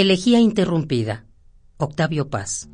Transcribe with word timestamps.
Elegía 0.00 0.40
interrumpida. 0.40 1.26
Octavio 1.76 2.30
Paz. 2.30 2.70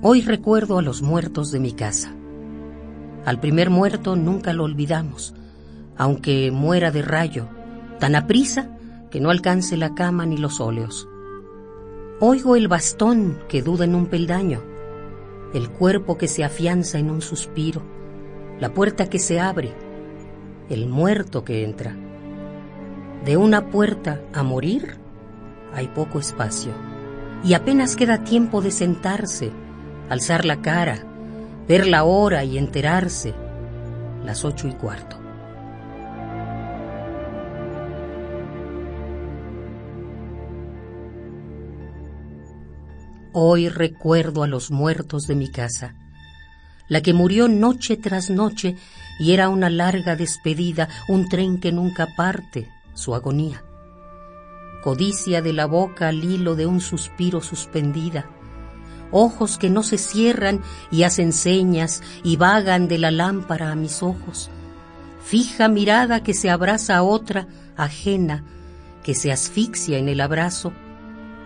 Hoy 0.00 0.20
recuerdo 0.20 0.78
a 0.78 0.82
los 0.82 1.02
muertos 1.02 1.50
de 1.50 1.58
mi 1.58 1.72
casa. 1.72 2.14
Al 3.24 3.40
primer 3.40 3.70
muerto 3.70 4.14
nunca 4.14 4.52
lo 4.52 4.62
olvidamos, 4.62 5.34
aunque 5.96 6.52
muera 6.52 6.92
de 6.92 7.02
rayo, 7.02 7.48
tan 7.98 8.14
aprisa 8.14 8.78
que 9.10 9.18
no 9.18 9.30
alcance 9.30 9.76
la 9.76 9.92
cama 9.96 10.24
ni 10.24 10.36
los 10.36 10.60
óleos. 10.60 11.08
Oigo 12.20 12.54
el 12.54 12.68
bastón 12.68 13.40
que 13.48 13.60
duda 13.60 13.86
en 13.86 13.96
un 13.96 14.06
peldaño, 14.06 14.75
el 15.56 15.70
cuerpo 15.70 16.18
que 16.18 16.28
se 16.28 16.44
afianza 16.44 16.98
en 16.98 17.10
un 17.10 17.22
suspiro, 17.22 17.80
la 18.60 18.74
puerta 18.74 19.08
que 19.08 19.18
se 19.18 19.40
abre, 19.40 19.72
el 20.68 20.86
muerto 20.86 21.44
que 21.44 21.64
entra. 21.64 21.96
De 23.24 23.38
una 23.38 23.70
puerta 23.70 24.20
a 24.34 24.42
morir 24.42 24.96
hay 25.72 25.88
poco 25.88 26.18
espacio 26.18 26.72
y 27.42 27.54
apenas 27.54 27.96
queda 27.96 28.22
tiempo 28.22 28.60
de 28.60 28.70
sentarse, 28.70 29.50
alzar 30.10 30.44
la 30.44 30.60
cara, 30.60 30.98
ver 31.66 31.86
la 31.86 32.04
hora 32.04 32.44
y 32.44 32.58
enterarse, 32.58 33.32
las 34.26 34.44
ocho 34.44 34.68
y 34.68 34.72
cuarto. 34.72 35.25
Hoy 43.38 43.68
recuerdo 43.68 44.44
a 44.44 44.46
los 44.46 44.70
muertos 44.70 45.26
de 45.26 45.34
mi 45.34 45.50
casa, 45.50 45.94
la 46.88 47.02
que 47.02 47.12
murió 47.12 47.48
noche 47.48 47.98
tras 47.98 48.30
noche 48.30 48.76
y 49.20 49.34
era 49.34 49.50
una 49.50 49.68
larga 49.68 50.16
despedida, 50.16 50.88
un 51.06 51.28
tren 51.28 51.60
que 51.60 51.70
nunca 51.70 52.08
parte, 52.16 52.72
su 52.94 53.14
agonía. 53.14 53.62
Codicia 54.82 55.42
de 55.42 55.52
la 55.52 55.66
boca 55.66 56.08
al 56.08 56.24
hilo 56.24 56.54
de 56.56 56.64
un 56.64 56.80
suspiro 56.80 57.42
suspendida, 57.42 58.24
ojos 59.10 59.58
que 59.58 59.68
no 59.68 59.82
se 59.82 59.98
cierran 59.98 60.62
y 60.90 61.02
hacen 61.02 61.34
señas 61.34 62.02
y 62.24 62.36
vagan 62.36 62.88
de 62.88 62.96
la 62.96 63.10
lámpara 63.10 63.70
a 63.70 63.74
mis 63.74 64.02
ojos, 64.02 64.48
fija 65.22 65.68
mirada 65.68 66.22
que 66.22 66.32
se 66.32 66.48
abraza 66.48 66.96
a 66.96 67.02
otra 67.02 67.48
ajena, 67.76 68.44
que 69.02 69.14
se 69.14 69.30
asfixia 69.30 69.98
en 69.98 70.08
el 70.08 70.22
abrazo 70.22 70.72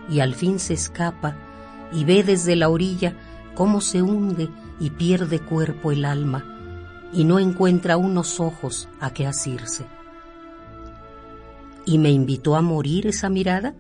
y 0.08 0.20
al 0.20 0.36
fin 0.36 0.60
se 0.60 0.74
escapa 0.74 1.49
y 1.92 2.04
ve 2.04 2.22
desde 2.22 2.56
la 2.56 2.68
orilla 2.68 3.14
cómo 3.54 3.80
se 3.80 4.02
hunde 4.02 4.48
y 4.78 4.90
pierde 4.90 5.40
cuerpo 5.40 5.92
el 5.92 6.04
alma 6.04 6.44
y 7.12 7.24
no 7.24 7.38
encuentra 7.38 7.96
unos 7.96 8.40
ojos 8.40 8.88
a 9.00 9.12
que 9.12 9.26
asirse. 9.26 9.84
¿Y 11.84 11.98
me 11.98 12.10
invitó 12.10 12.56
a 12.56 12.62
morir 12.62 13.06
esa 13.06 13.28
mirada? 13.28 13.74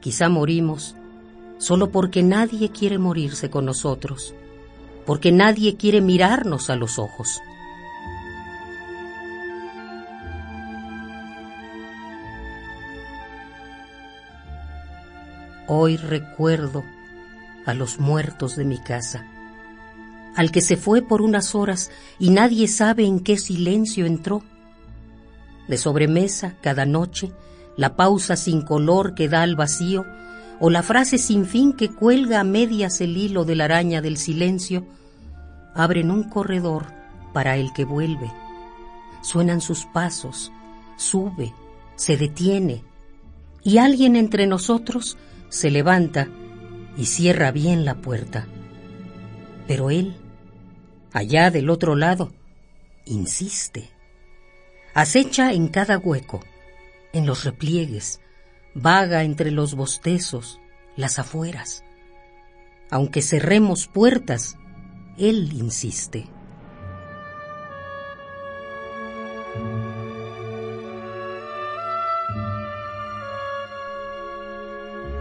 Quizá 0.00 0.28
morimos 0.28 0.96
solo 1.58 1.90
porque 1.90 2.22
nadie 2.22 2.70
quiere 2.70 2.98
morirse 2.98 3.50
con 3.50 3.64
nosotros, 3.64 4.34
porque 5.06 5.32
nadie 5.32 5.76
quiere 5.76 6.00
mirarnos 6.00 6.70
a 6.70 6.76
los 6.76 6.98
ojos. 6.98 7.40
Hoy 15.66 15.96
recuerdo 15.96 16.84
a 17.64 17.72
los 17.72 17.98
muertos 17.98 18.54
de 18.54 18.66
mi 18.66 18.76
casa, 18.76 19.26
al 20.36 20.50
que 20.50 20.60
se 20.60 20.76
fue 20.76 21.00
por 21.00 21.22
unas 21.22 21.54
horas 21.54 21.90
y 22.18 22.28
nadie 22.30 22.68
sabe 22.68 23.06
en 23.06 23.20
qué 23.20 23.38
silencio 23.38 24.04
entró. 24.04 24.42
De 25.66 25.78
sobremesa, 25.78 26.56
cada 26.60 26.84
noche, 26.84 27.32
la 27.78 27.96
pausa 27.96 28.36
sin 28.36 28.60
color 28.60 29.14
que 29.14 29.30
da 29.30 29.40
al 29.40 29.56
vacío, 29.56 30.04
o 30.60 30.68
la 30.68 30.82
frase 30.82 31.16
sin 31.16 31.46
fin 31.46 31.72
que 31.72 31.88
cuelga 31.88 32.40
a 32.40 32.44
medias 32.44 33.00
el 33.00 33.16
hilo 33.16 33.46
de 33.46 33.56
la 33.56 33.64
araña 33.64 34.02
del 34.02 34.18
silencio, 34.18 34.86
abren 35.74 36.10
un 36.10 36.24
corredor 36.24 36.84
para 37.32 37.56
el 37.56 37.72
que 37.72 37.86
vuelve. 37.86 38.30
Suenan 39.22 39.62
sus 39.62 39.86
pasos, 39.86 40.52
sube, 40.96 41.54
se 41.96 42.18
detiene, 42.18 42.84
y 43.62 43.78
alguien 43.78 44.14
entre 44.14 44.46
nosotros 44.46 45.16
se 45.54 45.70
levanta 45.70 46.28
y 46.96 47.06
cierra 47.06 47.52
bien 47.52 47.84
la 47.84 47.94
puerta. 47.94 48.48
Pero 49.68 49.88
él, 49.88 50.16
allá 51.12 51.52
del 51.52 51.70
otro 51.70 51.94
lado, 51.94 52.32
insiste. 53.04 53.88
Acecha 54.94 55.52
en 55.52 55.68
cada 55.68 55.96
hueco, 55.96 56.40
en 57.12 57.24
los 57.24 57.44
repliegues, 57.44 58.20
vaga 58.74 59.22
entre 59.22 59.52
los 59.52 59.76
bostezos, 59.76 60.58
las 60.96 61.20
afueras. 61.20 61.84
Aunque 62.90 63.22
cerremos 63.22 63.86
puertas, 63.86 64.56
él 65.18 65.52
insiste. 65.52 66.26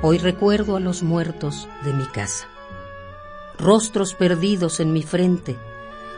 Hoy 0.04 0.20
recuerdo 0.20 0.76
a 0.76 0.80
los 0.80 1.02
muertos 1.02 1.68
de 1.84 1.94
mi 1.94 2.06
casa, 2.06 2.48
rostros 3.58 4.14
perdidos 4.14 4.80
en 4.80 4.94
mi 4.94 5.02
frente, 5.02 5.58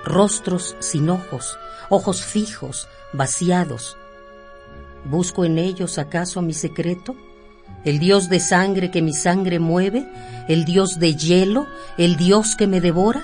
rostros 0.03 0.75
sin 0.79 1.09
ojos, 1.09 1.57
ojos 1.90 2.25
fijos, 2.25 2.90
vaciados, 3.13 3.95
¿Busco 5.06 5.45
en 5.45 5.59
ellos 5.59 6.00
acaso 6.00 6.41
mi 6.41 6.53
secreto? 6.53 7.16
¿El 7.84 8.00
Dios 8.00 8.28
de 8.28 8.40
sangre 8.40 8.90
que 8.90 9.03
mi 9.03 9.13
sangre 9.13 9.59
mueve? 9.59 10.07
¿El 10.47 10.66
Dios 10.66 11.00
de 11.00 11.16
hielo? 11.16 11.68
¿El 11.97 12.18
Dios 12.18 12.56
que 12.56 12.66
me 12.66 12.81
devora? 12.81 13.22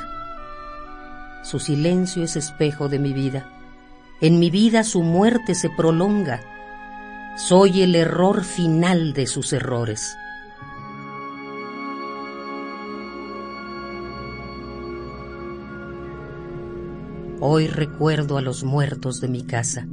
Su 1.44 1.60
silencio 1.60 2.24
es 2.24 2.36
espejo 2.36 2.88
de 2.88 3.00
mi 3.00 3.14
vida. 3.14 3.48
En 4.22 4.38
mi 4.38 4.52
vida 4.52 4.84
su 4.84 5.02
muerte 5.02 5.56
se 5.56 5.72
prolonga. 5.72 6.42
Soy 7.36 7.82
el 7.82 7.96
error 7.96 8.44
final 8.44 9.14
de 9.14 9.26
sus 9.26 9.52
errores. 9.52 10.16
Hoy 17.44 17.66
recuerdo 17.66 18.38
a 18.38 18.42
los 18.44 18.64
muertos 18.64 19.20
de 19.20 19.28
mi 19.28 19.42
casa. 19.42 19.88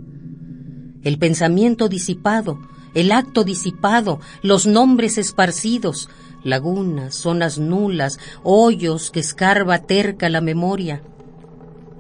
El 1.03 1.19
pensamiento 1.19 1.89
disipado, 1.89 2.59
el 2.93 3.11
acto 3.11 3.43
disipado, 3.43 4.21
los 4.43 4.67
nombres 4.67 5.17
esparcidos, 5.17 6.11
lagunas, 6.45 7.15
zonas 7.15 7.59
nulas, 7.59 8.19
hoyos 8.43 9.11
que 9.11 9.21
escarba 9.21 9.79
terca 9.79 10.29
la 10.29 10.43
memoria, 10.43 11.03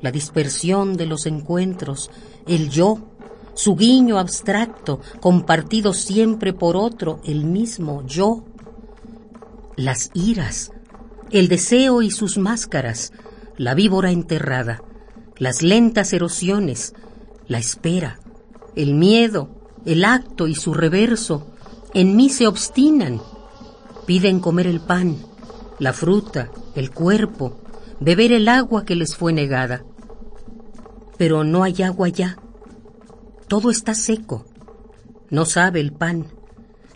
la 0.02 0.10
dispersión 0.10 0.98
de 0.98 1.06
los 1.06 1.24
encuentros, 1.24 2.10
el 2.46 2.68
yo, 2.68 3.08
su 3.54 3.74
guiño 3.74 4.18
abstracto, 4.18 5.00
compartido 5.18 5.94
siempre 5.94 6.52
por 6.52 6.76
otro, 6.76 7.22
el 7.24 7.46
mismo 7.46 8.06
yo, 8.06 8.44
las 9.76 10.10
iras, 10.12 10.72
el 11.30 11.48
deseo 11.48 12.02
y 12.02 12.10
sus 12.10 12.36
máscaras, 12.36 13.14
la 13.56 13.74
víbora 13.74 14.10
enterrada, 14.10 14.82
las 15.38 15.62
lentas 15.62 16.12
erosiones, 16.12 16.94
la 17.46 17.58
espera, 17.58 18.18
el 18.76 18.94
miedo, 18.94 19.50
el 19.84 20.04
acto 20.04 20.46
y 20.48 20.54
su 20.54 20.74
reverso, 20.74 21.46
en 21.94 22.16
mí 22.16 22.28
se 22.28 22.46
obstinan. 22.46 23.20
Piden 24.06 24.40
comer 24.40 24.66
el 24.66 24.80
pan, 24.80 25.16
la 25.78 25.92
fruta, 25.92 26.50
el 26.74 26.90
cuerpo, 26.90 27.60
beber 28.00 28.32
el 28.32 28.48
agua 28.48 28.84
que 28.84 28.96
les 28.96 29.16
fue 29.16 29.32
negada. 29.32 29.84
Pero 31.16 31.44
no 31.44 31.62
hay 31.62 31.82
agua 31.82 32.08
ya. 32.08 32.38
Todo 33.48 33.70
está 33.70 33.94
seco. 33.94 34.44
No 35.30 35.44
sabe 35.44 35.80
el 35.80 35.92
pan. 35.92 36.26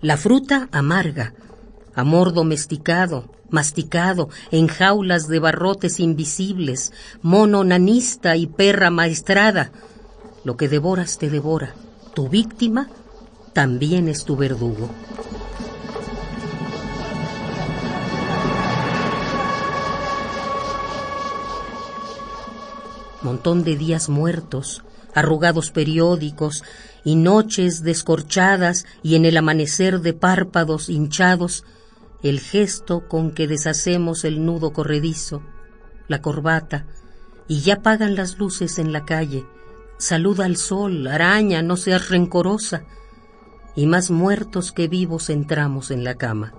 La 0.00 0.16
fruta 0.16 0.68
amarga. 0.72 1.34
Amor 1.94 2.32
domesticado, 2.32 3.30
masticado, 3.50 4.30
en 4.50 4.66
jaulas 4.66 5.28
de 5.28 5.38
barrotes 5.38 6.00
invisibles, 6.00 6.92
mono 7.20 7.64
nanista 7.64 8.36
y 8.36 8.46
perra 8.46 8.90
maestrada, 8.90 9.72
lo 10.44 10.56
que 10.56 10.68
devoras 10.68 11.18
te 11.18 11.28
devora. 11.28 11.74
Tu 12.14 12.28
víctima 12.28 12.88
también 13.52 14.08
es 14.08 14.24
tu 14.24 14.36
verdugo. 14.36 14.88
Montón 23.22 23.62
de 23.62 23.76
días 23.76 24.08
muertos, 24.08 24.82
arrugados 25.14 25.70
periódicos 25.70 26.64
y 27.04 27.14
noches 27.14 27.82
descorchadas 27.82 28.84
y 29.02 29.14
en 29.14 29.26
el 29.26 29.36
amanecer 29.36 30.00
de 30.00 30.12
párpados 30.12 30.88
hinchados, 30.88 31.64
el 32.22 32.40
gesto 32.40 33.08
con 33.08 33.32
que 33.32 33.48
deshacemos 33.48 34.24
el 34.24 34.44
nudo 34.44 34.72
corredizo, 34.72 35.42
la 36.08 36.22
corbata, 36.22 36.86
y 37.48 37.60
ya 37.60 37.74
apagan 37.74 38.14
las 38.14 38.38
luces 38.38 38.78
en 38.78 38.92
la 38.92 39.04
calle. 39.04 39.44
Saluda 39.98 40.44
al 40.44 40.56
sol, 40.56 41.06
araña, 41.06 41.62
no 41.62 41.76
seas 41.76 42.08
rencorosa. 42.08 42.84
Y 43.74 43.86
más 43.86 44.10
muertos 44.10 44.72
que 44.72 44.86
vivos 44.86 45.30
entramos 45.30 45.90
en 45.90 46.04
la 46.04 46.14
cama. 46.14 46.54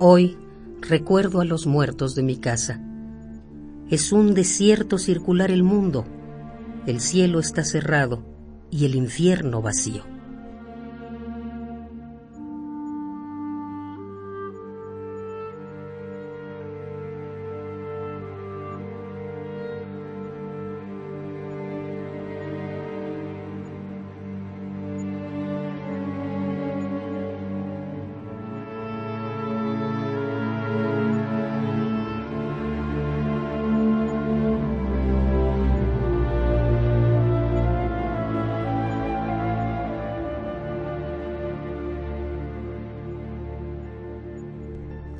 Hoy 0.00 0.38
recuerdo 0.80 1.40
a 1.40 1.44
los 1.44 1.66
muertos 1.66 2.14
de 2.14 2.22
mi 2.22 2.38
casa. 2.38 2.87
Es 3.90 4.12
un 4.12 4.34
desierto 4.34 4.98
circular 4.98 5.50
el 5.50 5.62
mundo. 5.62 6.04
El 6.86 7.00
cielo 7.00 7.40
está 7.40 7.64
cerrado 7.64 8.22
y 8.70 8.84
el 8.84 8.94
infierno 8.94 9.62
vacío. 9.62 10.17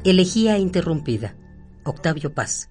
Elegía 0.05 0.59
interrumpida. 0.59 1.35
Octavio 1.83 2.33
Paz. 2.33 2.71